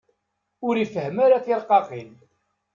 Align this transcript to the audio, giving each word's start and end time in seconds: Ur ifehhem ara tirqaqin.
Ur 0.67 0.75
ifehhem 0.77 1.17
ara 1.25 1.43
tirqaqin. 1.45 2.11